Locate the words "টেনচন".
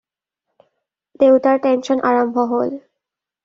1.67-2.05